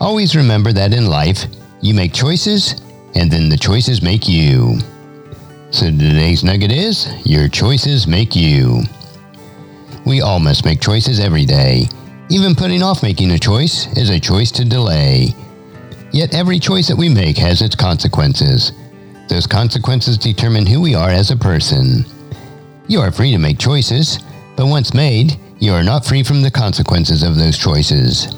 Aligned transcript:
Always 0.00 0.34
remember 0.34 0.72
that 0.72 0.94
in 0.94 1.06
life, 1.06 1.44
you 1.80 1.94
make 1.94 2.12
choices, 2.12 2.80
and 3.14 3.30
then 3.30 3.48
the 3.48 3.56
choices 3.56 4.02
make 4.02 4.28
you. 4.28 4.78
So 5.70 5.86
today's 5.86 6.42
nugget 6.42 6.72
is 6.72 7.08
Your 7.24 7.48
choices 7.48 8.06
make 8.06 8.34
you. 8.34 8.82
We 10.04 10.20
all 10.20 10.40
must 10.40 10.64
make 10.64 10.80
choices 10.80 11.20
every 11.20 11.44
day 11.44 11.88
even 12.30 12.54
putting 12.54 12.80
off 12.80 13.02
making 13.02 13.32
a 13.32 13.38
choice 13.38 13.88
is 13.96 14.10
a 14.10 14.20
choice 14.20 14.52
to 14.52 14.64
delay. 14.64 15.34
Yet 16.12 16.32
every 16.32 16.60
choice 16.60 16.86
that 16.86 16.96
we 16.96 17.08
make 17.08 17.36
has 17.38 17.60
its 17.60 17.74
consequences. 17.74 18.70
Those 19.28 19.48
consequences 19.48 20.16
determine 20.16 20.64
who 20.64 20.80
we 20.80 20.94
are 20.94 21.10
as 21.10 21.32
a 21.32 21.36
person. 21.36 22.04
You 22.86 23.00
are 23.00 23.10
free 23.10 23.32
to 23.32 23.38
make 23.38 23.58
choices, 23.58 24.20
but 24.56 24.66
once 24.66 24.94
made, 24.94 25.40
you 25.58 25.72
are 25.72 25.82
not 25.82 26.06
free 26.06 26.22
from 26.22 26.40
the 26.40 26.50
consequences 26.52 27.24
of 27.24 27.34
those 27.34 27.58
choices. 27.58 28.28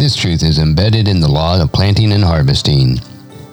This 0.00 0.16
truth 0.16 0.42
is 0.42 0.58
embedded 0.58 1.08
in 1.08 1.20
the 1.20 1.30
law 1.30 1.60
of 1.60 1.72
planting 1.72 2.12
and 2.12 2.24
harvesting. 2.24 2.96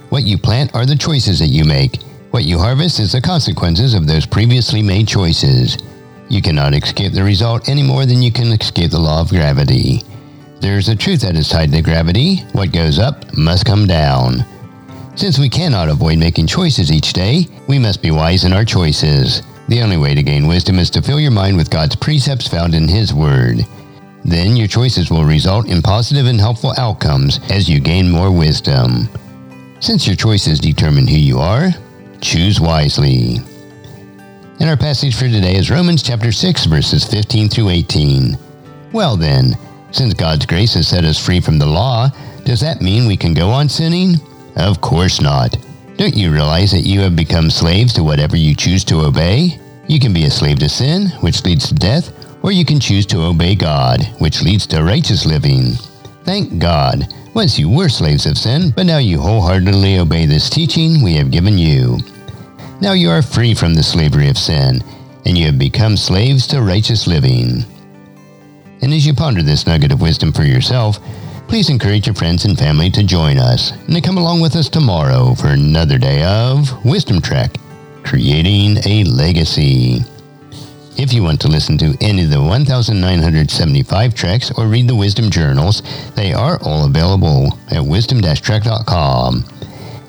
What 0.07 0.23
you 0.23 0.37
plant 0.37 0.73
are 0.73 0.85
the 0.85 0.95
choices 0.95 1.39
that 1.39 1.49
you 1.49 1.65
make. 1.65 2.01
What 2.31 2.45
you 2.45 2.57
harvest 2.57 3.01
is 3.01 3.11
the 3.11 3.19
consequences 3.19 3.93
of 3.93 4.07
those 4.07 4.25
previously 4.25 4.81
made 4.81 5.09
choices. 5.09 5.77
You 6.29 6.41
cannot 6.41 6.73
escape 6.73 7.11
the 7.11 7.21
result 7.21 7.67
any 7.67 7.83
more 7.83 8.05
than 8.05 8.21
you 8.21 8.31
can 8.31 8.53
escape 8.53 8.91
the 8.91 8.97
law 8.97 9.19
of 9.19 9.27
gravity. 9.27 10.03
There 10.61 10.77
is 10.77 10.87
a 10.87 10.95
truth 10.95 11.19
that 11.23 11.35
is 11.35 11.49
tied 11.49 11.73
to 11.73 11.81
gravity. 11.81 12.37
What 12.53 12.71
goes 12.71 12.97
up 12.97 13.35
must 13.35 13.65
come 13.65 13.85
down. 13.85 14.45
Since 15.17 15.39
we 15.39 15.49
cannot 15.49 15.89
avoid 15.89 16.17
making 16.17 16.47
choices 16.47 16.93
each 16.93 17.11
day, 17.11 17.47
we 17.67 17.77
must 17.77 18.01
be 18.01 18.11
wise 18.11 18.45
in 18.45 18.53
our 18.53 18.63
choices. 18.63 19.41
The 19.67 19.81
only 19.81 19.97
way 19.97 20.15
to 20.15 20.23
gain 20.23 20.47
wisdom 20.47 20.79
is 20.79 20.89
to 20.91 21.01
fill 21.01 21.19
your 21.19 21.29
mind 21.31 21.57
with 21.57 21.69
God's 21.69 21.97
precepts 21.97 22.47
found 22.47 22.73
in 22.73 22.87
His 22.87 23.13
Word. 23.13 23.65
Then 24.27 24.57
your 24.57 24.67
choices 24.67 25.09
will 25.09 25.23
result 25.23 25.69
in 25.69 25.81
positive 25.81 26.25
and 26.25 26.37
helpful 26.37 26.73
outcomes 26.77 27.39
as 27.49 27.69
you 27.69 27.79
gain 27.79 28.11
more 28.11 28.29
wisdom. 28.29 29.07
Since 29.79 30.05
your 30.05 30.17
choices 30.17 30.59
determine 30.59 31.07
who 31.07 31.15
you 31.15 31.39
are, 31.39 31.69
choose 32.19 32.59
wisely. 32.59 33.37
And 34.59 34.69
our 34.69 34.75
passage 34.75 35.15
for 35.15 35.29
today 35.29 35.55
is 35.55 35.71
Romans 35.71 36.03
chapter 36.03 36.33
6, 36.33 36.65
verses 36.65 37.05
15 37.05 37.47
through 37.47 37.69
18. 37.69 38.37
Well 38.91 39.15
then, 39.15 39.55
since 39.91 40.13
God's 40.13 40.45
grace 40.45 40.73
has 40.73 40.89
set 40.89 41.05
us 41.05 41.23
free 41.23 41.39
from 41.39 41.57
the 41.57 41.65
law, 41.65 42.09
does 42.43 42.59
that 42.59 42.81
mean 42.81 43.07
we 43.07 43.15
can 43.15 43.33
go 43.33 43.49
on 43.49 43.69
sinning? 43.69 44.15
Of 44.57 44.81
course 44.81 45.21
not. 45.21 45.55
Don't 45.95 46.17
you 46.17 46.33
realize 46.33 46.71
that 46.71 46.81
you 46.81 46.99
have 46.99 47.15
become 47.15 47.49
slaves 47.49 47.93
to 47.93 48.03
whatever 48.03 48.35
you 48.35 48.55
choose 48.55 48.83
to 48.85 49.05
obey? 49.05 49.57
You 49.87 50.01
can 50.01 50.11
be 50.11 50.25
a 50.25 50.31
slave 50.31 50.59
to 50.59 50.67
sin, 50.67 51.07
which 51.21 51.45
leads 51.45 51.69
to 51.69 51.75
death, 51.75 52.11
or 52.43 52.51
you 52.51 52.65
can 52.65 52.79
choose 52.79 53.05
to 53.07 53.23
obey 53.23 53.55
God, 53.55 54.05
which 54.19 54.41
leads 54.41 54.67
to 54.67 54.83
righteous 54.83 55.25
living. 55.25 55.73
Thank 56.23 56.59
God. 56.59 57.07
Once 57.33 57.59
you 57.59 57.69
were 57.69 57.89
slaves 57.89 58.25
of 58.25 58.37
sin, 58.37 58.71
but 58.75 58.85
now 58.85 58.97
you 58.97 59.19
wholeheartedly 59.19 59.99
obey 59.99 60.25
this 60.25 60.49
teaching 60.49 61.03
we 61.03 61.13
have 61.15 61.31
given 61.31 61.57
you. 61.57 61.97
Now 62.81 62.93
you 62.93 63.09
are 63.09 63.21
free 63.21 63.53
from 63.53 63.73
the 63.73 63.83
slavery 63.83 64.29
of 64.29 64.37
sin, 64.37 64.83
and 65.25 65.37
you 65.37 65.45
have 65.45 65.59
become 65.59 65.97
slaves 65.97 66.47
to 66.47 66.61
righteous 66.61 67.07
living. 67.07 67.63
And 68.81 68.93
as 68.93 69.05
you 69.05 69.13
ponder 69.13 69.41
this 69.41 69.65
nugget 69.65 69.91
of 69.91 70.01
wisdom 70.01 70.31
for 70.31 70.43
yourself, 70.43 70.99
please 71.47 71.69
encourage 71.69 72.07
your 72.07 72.15
friends 72.15 72.45
and 72.45 72.57
family 72.57 72.89
to 72.91 73.03
join 73.03 73.37
us 73.37 73.71
and 73.71 73.95
to 73.95 74.01
come 74.01 74.17
along 74.17 74.41
with 74.41 74.55
us 74.55 74.69
tomorrow 74.69 75.33
for 75.33 75.47
another 75.47 75.97
day 75.97 76.23
of 76.23 76.83
Wisdom 76.85 77.21
Trek, 77.21 77.57
creating 78.03 78.77
a 78.85 79.03
legacy. 79.05 80.01
If 80.97 81.13
you 81.13 81.21
want 81.21 81.39
to 81.41 81.47
listen 81.47 81.77
to 81.77 81.95
any 82.01 82.23
of 82.23 82.31
the 82.31 82.41
1,975 82.41 84.15
treks 84.15 84.51
or 84.57 84.65
read 84.65 84.87
the 84.87 84.95
Wisdom 84.95 85.29
Journals, 85.29 85.83
they 86.15 86.33
are 86.33 86.57
all 86.63 86.85
available 86.85 87.55
at 87.69 87.85
wisdom-trek.com. 87.85 89.45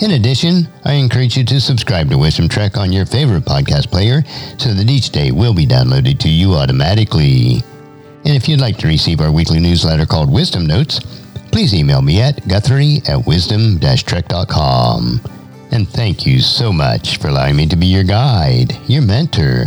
In 0.00 0.12
addition, 0.12 0.66
I 0.86 0.94
encourage 0.94 1.36
you 1.36 1.44
to 1.44 1.60
subscribe 1.60 2.08
to 2.08 2.16
Wisdom 2.16 2.48
Trek 2.48 2.78
on 2.78 2.90
your 2.90 3.04
favorite 3.04 3.44
podcast 3.44 3.90
player 3.90 4.22
so 4.56 4.72
that 4.72 4.88
each 4.88 5.10
day 5.10 5.30
will 5.30 5.52
be 5.52 5.66
downloaded 5.66 6.18
to 6.20 6.28
you 6.30 6.54
automatically. 6.54 7.62
And 8.24 8.34
if 8.34 8.48
you'd 8.48 8.60
like 8.60 8.78
to 8.78 8.86
receive 8.86 9.20
our 9.20 9.30
weekly 9.30 9.60
newsletter 9.60 10.06
called 10.06 10.32
Wisdom 10.32 10.64
Notes, 10.66 11.00
please 11.52 11.74
email 11.74 12.00
me 12.00 12.22
at 12.22 12.48
guthrie 12.48 13.02
at 13.06 13.26
wisdom-trek.com. 13.26 15.20
And 15.70 15.86
thank 15.86 16.24
you 16.24 16.40
so 16.40 16.72
much 16.72 17.18
for 17.18 17.28
allowing 17.28 17.56
me 17.56 17.66
to 17.66 17.76
be 17.76 17.88
your 17.88 18.04
guide, 18.04 18.74
your 18.86 19.02
mentor, 19.02 19.66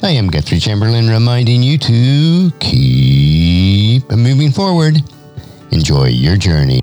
I 0.00 0.10
am 0.10 0.28
Guthrie 0.28 0.60
Chamberlain 0.60 1.08
reminding 1.08 1.62
you 1.62 1.76
to 1.78 2.52
keep 2.60 4.08
moving 4.10 4.52
forward. 4.52 5.02
Enjoy 5.72 6.06
your 6.06 6.36
journey. 6.36 6.82